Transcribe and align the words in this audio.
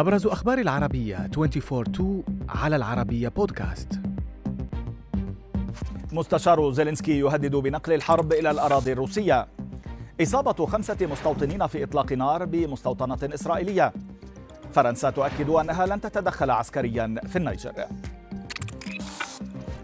أبرز 0.00 0.26
أخبار 0.26 0.58
العربية 0.58 1.30
24-2 1.36 2.02
على 2.48 2.76
العربية 2.76 3.28
بودكاست. 3.28 4.00
مستشار 6.12 6.70
زيلينسكي 6.70 7.18
يهدد 7.18 7.56
بنقل 7.56 7.92
الحرب 7.92 8.32
إلى 8.32 8.50
الأراضي 8.50 8.92
الروسية. 8.92 9.46
إصابة 10.22 10.66
خمسة 10.66 10.96
مستوطنين 11.12 11.66
في 11.66 11.84
إطلاق 11.84 12.12
نار 12.12 12.44
بمستوطنة 12.44 13.18
إسرائيلية. 13.34 13.92
فرنسا 14.72 15.10
تؤكد 15.10 15.50
أنها 15.50 15.86
لن 15.86 16.00
تتدخل 16.00 16.50
عسكريا 16.50 17.14
في 17.26 17.36
النيجر. 17.36 17.72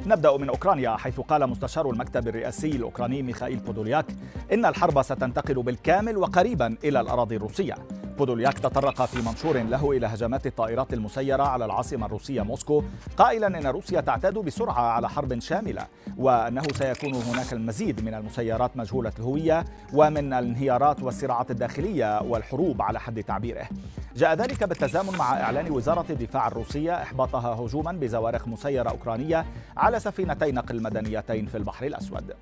نبدأ 0.07 0.37
من 0.37 0.49
أوكرانيا 0.49 0.97
حيث 0.97 1.21
قال 1.21 1.47
مستشار 1.47 1.91
المكتب 1.91 2.29
الرئاسي 2.29 2.71
الأوكراني 2.71 3.23
ميخائيل 3.23 3.59
بودولياك 3.59 4.07
إن 4.53 4.67
الحرب 4.67 5.03
ستنتقل 5.03 5.63
بالكامل 5.63 6.17
وقريبا 6.17 6.77
إلى 6.85 7.01
الأراضي 7.01 7.37
الروسية. 7.37 7.75
بودولياك 8.19 8.59
تطرق 8.59 9.05
في 9.05 9.23
منشور 9.23 9.63
له 9.63 9.93
إلى 9.93 10.07
هجمات 10.07 10.47
الطائرات 10.47 10.93
المسيرة 10.93 11.43
على 11.43 11.65
العاصمة 11.65 12.07
الروسية 12.07 12.43
موسكو 12.43 12.83
قائلا 13.17 13.47
إن 13.47 13.67
روسيا 13.67 14.01
تعتاد 14.01 14.35
بسرعة 14.35 14.81
على 14.81 15.09
حرب 15.09 15.39
شاملة 15.39 15.87
وأنه 16.17 16.63
سيكون 16.75 17.15
هناك 17.15 17.53
المزيد 17.53 18.05
من 18.05 18.15
المسيرات 18.15 18.77
مجهولة 18.77 19.13
الهوية 19.19 19.65
ومن 19.93 20.33
الانهيارات 20.33 21.03
والصراعات 21.03 21.51
الداخلية 21.51 22.23
والحروب 22.23 22.83
على 22.83 23.01
حد 23.01 23.23
تعبيره. 23.23 23.69
جاء 24.17 24.35
ذلك 24.35 24.65
بالتزامن 24.65 25.17
مع 25.19 25.41
إعلان 25.41 25.71
وزارة 25.71 26.07
الدفاع 26.11 26.47
الروسية 26.49 27.03
إحباطها 27.03 27.55
هجوما 27.55 27.93
بزوارق 27.93 28.49
مسيرة 28.49 28.91
أوكرانية 28.91 29.47
على 29.77 30.01
سفينتي 30.01 30.53
نقل 30.53 30.83
مدنيتين 30.83 31.47
في 31.47 31.57
البحر 31.57 31.87
الأسود. 31.87 32.35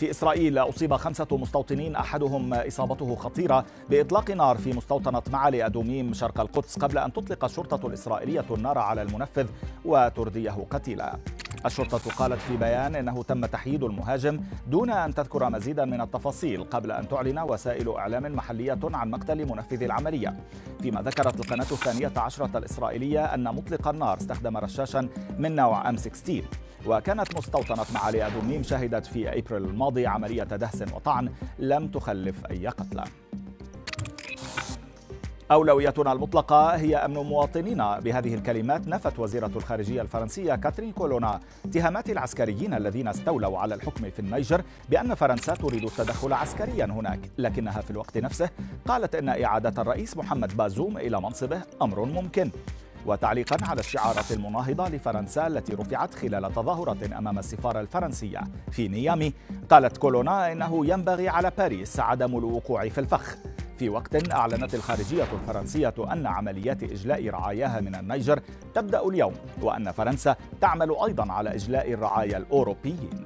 في 0.00 0.10
إسرائيل. 0.10 0.58
أصيب 0.58 0.94
خمسة 0.96 1.26
مستوطنين 1.32 1.96
أحدهم 1.96 2.54
إصابته 2.54 3.14
خطيرة 3.14 3.64
بإطلاق 3.90 4.30
نار 4.30 4.56
في 4.56 4.72
مستوطنة 4.72 5.22
معالي 5.32 5.66
أدوميم 5.66 6.14
شرق 6.14 6.40
القدس 6.40 6.78
قبل 6.78 6.98
أن 6.98 7.12
تطلق 7.12 7.44
الشرطة 7.44 7.86
الإسرائيلية 7.86 8.44
النار 8.50 8.78
على 8.78 9.02
المنفذ 9.02 9.46
وترديه 9.84 10.66
قتيلا. 10.70 11.16
الشرطة 11.66 12.10
قالت 12.16 12.40
في 12.40 12.56
بيان 12.56 12.94
أنه 12.94 13.22
تم 13.22 13.46
تحييد 13.46 13.82
المهاجم 13.82 14.40
دون 14.66 14.90
أن 14.90 15.14
تذكر 15.14 15.50
مزيدا 15.50 15.84
من 15.84 16.00
التفاصيل 16.00 16.64
قبل 16.64 16.92
أن 16.92 17.08
تعلن 17.08 17.38
وسائل 17.38 17.88
إعلام 17.88 18.34
محلية 18.34 18.78
عن 18.84 19.10
مقتل 19.10 19.46
منفذ 19.46 19.82
العملية. 19.82 20.36
فيما 20.82 21.02
ذكرت 21.02 21.40
القناة 21.40 21.66
الثانية 21.72 22.12
عشرة 22.16 22.58
الإسرائيلية 22.58 23.24
أن 23.24 23.44
مطلق 23.44 23.88
النار 23.88 24.16
استخدم 24.16 24.56
رشاشا 24.56 25.08
من 25.38 25.54
نوع 25.54 25.92
M16 25.92 26.32
وكانت 26.86 27.36
مستوطنة 27.36 27.84
معالي 27.94 28.26
أدوميم 28.26 28.62
شهدت 28.62 29.06
في 29.06 29.38
أبريل 29.38 29.64
الماضي 29.64 30.06
عملية 30.06 30.42
دهس 30.42 30.82
وطعن 30.94 31.32
لم 31.58 31.88
تخلف 31.88 32.46
أي 32.50 32.68
قتلى. 32.68 33.04
أولويتنا 35.50 36.12
المطلقة 36.12 36.76
هي 36.76 36.96
أمن 36.96 37.14
مواطنينا. 37.14 38.00
بهذه 38.00 38.34
الكلمات 38.34 38.88
نفت 38.88 39.18
وزيرة 39.18 39.50
الخارجية 39.56 40.02
الفرنسية 40.02 40.54
كاترين 40.54 40.92
كولونا 40.92 41.40
اتهامات 41.64 42.10
العسكريين 42.10 42.74
الذين 42.74 43.08
استولوا 43.08 43.58
على 43.58 43.74
الحكم 43.74 44.10
في 44.10 44.18
النيجر 44.18 44.62
بأن 44.88 45.14
فرنسا 45.14 45.54
تريد 45.54 45.84
التدخل 45.84 46.32
عسكريا 46.32 46.84
هناك. 46.84 47.20
لكنها 47.38 47.80
في 47.80 47.90
الوقت 47.90 48.18
نفسه 48.18 48.50
قالت 48.88 49.14
أن 49.14 49.28
إعادة 49.28 49.82
الرئيس 49.82 50.16
محمد 50.16 50.56
بازوم 50.56 50.98
إلى 50.98 51.20
منصبه 51.20 51.60
أمر 51.82 52.04
ممكن. 52.04 52.50
وتعليقا 53.06 53.56
على 53.62 53.80
الشعارات 53.80 54.32
المناهضة 54.32 54.88
لفرنسا 54.88 55.46
التي 55.46 55.74
رفعت 55.74 56.14
خلال 56.14 56.52
تظاهرة 56.52 57.18
أمام 57.18 57.38
السفارة 57.38 57.80
الفرنسية 57.80 58.40
في 58.70 58.88
نيامي 58.88 59.32
قالت 59.70 59.96
كولونا 59.96 60.52
إنه 60.52 60.86
ينبغي 60.86 61.28
على 61.28 61.52
باريس 61.58 62.00
عدم 62.00 62.38
الوقوع 62.38 62.88
في 62.88 63.00
الفخ. 63.00 63.36
في 63.80 63.88
وقت 63.88 64.32
أعلنت 64.32 64.74
الخارجية 64.74 65.26
الفرنسية 65.32 65.94
أن 66.12 66.26
عمليات 66.26 66.82
إجلاء 66.82 67.28
رعاياها 67.28 67.80
من 67.80 67.94
النيجر 67.94 68.40
تبدأ 68.74 69.08
اليوم 69.08 69.34
وأن 69.62 69.92
فرنسا 69.92 70.36
تعمل 70.60 70.96
أيضا 71.06 71.32
على 71.32 71.54
إجلاء 71.54 71.92
الرعايا 71.92 72.36
الأوروبيين. 72.36 73.24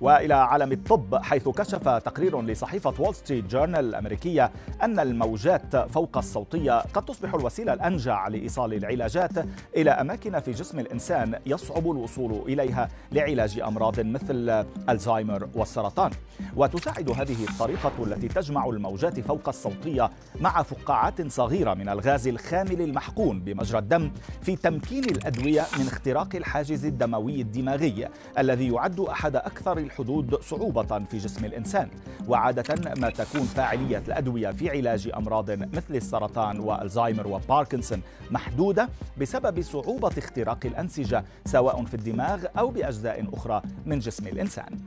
وإلى 0.00 0.34
عالم 0.34 0.72
الطب 0.72 1.16
حيث 1.16 1.48
كشف 1.48 1.88
تقرير 1.88 2.42
لصحيفة 2.42 2.94
وول 2.98 3.14
ستريت 3.14 3.44
جورنال 3.44 3.84
الأمريكية 3.84 4.50
أن 4.82 4.98
الموجات 5.00 5.76
فوق 5.76 6.18
الصوتية 6.18 6.80
قد 6.80 7.04
تصبح 7.04 7.34
الوسيلة 7.34 7.72
الأنجع 7.72 8.28
لإيصال 8.28 8.74
العلاجات 8.74 9.30
إلى 9.76 9.90
أماكن 9.90 10.40
في 10.40 10.50
جسم 10.50 10.78
الإنسان 10.78 11.38
يصعب 11.46 11.90
الوصول 11.90 12.42
إليها 12.48 12.88
لعلاج 13.12 13.60
أمراض 13.60 14.00
مثل 14.00 14.64
الزهايمر 14.88 15.48
والسرطان. 15.54 16.10
وتساعد 16.56 17.10
هذه 17.10 17.44
الطريقة 17.50 17.92
التي 18.00 18.28
تجمع 18.28 18.66
الموجات 18.66 19.20
فوق 19.20 19.48
الصوتية 19.48 20.10
مع 20.40 20.62
فقاعات 20.62 21.26
صغيرة 21.32 21.74
من 21.74 21.88
الغاز 21.88 22.28
الخامل 22.28 22.82
المحقون 22.82 23.40
بمجرى 23.40 23.78
الدم 23.78 24.10
في 24.42 24.56
تمكين 24.56 25.04
الأدوية 25.04 25.62
من 25.78 25.86
اختراق 25.86 26.36
الحاجز 26.36 26.84
الدموي 26.84 27.40
الدماغي 27.40 28.08
الذي 28.38 28.68
يعد 28.72 29.00
أحد 29.00 29.36
أكثر 29.36 29.78
الحدود 29.90 30.40
صعوبة 30.42 30.98
في 30.98 31.18
جسم 31.18 31.44
الإنسان 31.44 31.88
وعادة 32.28 32.94
ما 33.00 33.10
تكون 33.10 33.40
فاعلية 33.40 34.02
الأدوية 34.08 34.50
في 34.50 34.70
علاج 34.70 35.10
أمراض 35.16 35.50
مثل 35.50 35.94
السرطان 35.94 36.60
والزهايمر 36.60 37.26
وباركنسون 37.26 38.02
محدودة 38.30 38.88
بسبب 39.20 39.62
صعوبة 39.62 40.12
اختراق 40.18 40.58
الأنسجة 40.66 41.24
سواء 41.44 41.84
في 41.84 41.94
الدماغ 41.94 42.44
أو 42.58 42.70
بأجزاء 42.70 43.26
أخرى 43.32 43.62
من 43.86 43.98
جسم 43.98 44.26
الإنسان. 44.26 44.78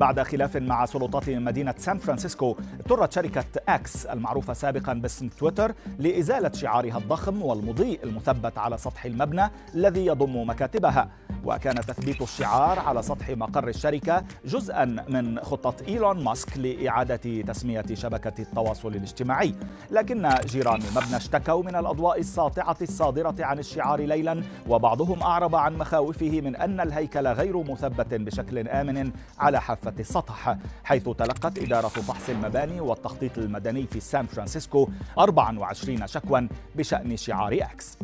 بعد 0.00 0.22
خلاف 0.22 0.56
مع 0.56 0.84
سلطات 0.84 1.30
مدينة 1.30 1.74
سان 1.78 1.98
فرانسيسكو 1.98 2.56
اضطرت 2.80 3.12
شركة 3.12 3.44
أكس 3.68 4.06
المعروفة 4.06 4.52
سابقا 4.52 4.92
باسم 4.92 5.28
تويتر 5.28 5.74
لإزالة 5.98 6.52
شعارها 6.52 6.98
الضخم 6.98 7.42
والمضيء 7.42 8.00
المثبت 8.04 8.58
على 8.58 8.78
سطح 8.78 9.04
المبنى 9.04 9.50
الذي 9.74 10.06
يضم 10.06 10.48
مكاتبها. 10.50 11.10
وكان 11.44 11.74
تثبيت 11.74 12.22
الشعار 12.22 12.78
على 12.78 13.02
سطح 13.02 13.30
مقر 13.30 13.68
الشركة 13.68 14.24
جزءا 14.44 14.84
من 14.84 15.40
خطة 15.40 15.74
إيلون 15.88 16.24
ماسك 16.24 16.58
لإعادة 16.58 17.42
تسمية 17.42 17.84
شبكة 17.94 18.42
التواصل 18.42 18.88
الاجتماعي. 18.88 19.54
لكن 19.90 20.28
جيران 20.46 20.80
المبنى 20.82 21.16
اشتكوا 21.16 21.62
من 21.62 21.76
الأضواء 21.76 22.20
الساطعة 22.20 22.76
الصادرة 22.82 23.34
عن 23.40 23.58
الشعار 23.58 24.00
ليلا 24.00 24.42
وبعضهم 24.68 25.22
أعرب 25.22 25.54
عن 25.56 25.78
مخاوفه 25.78 26.40
من 26.40 26.56
أن 26.56 26.80
الهيكل 26.80 27.26
غير 27.26 27.62
مثبت 27.62 28.14
بشكل 28.14 28.68
آمن 28.68 29.12
على 29.38 29.60
حافة 29.60 29.89
السطح 29.98 30.56
حيث 30.84 31.08
تلقت 31.08 31.58
إدارة 31.58 31.88
فحص 31.88 32.28
المباني 32.28 32.80
والتخطيط 32.80 33.38
المدني 33.38 33.86
في 33.86 34.00
سان 34.00 34.26
فرانسيسكو 34.26 34.88
24 35.18 36.06
شكوى 36.06 36.48
بشأن 36.74 37.16
شعار 37.16 37.52
أكس. 37.52 37.98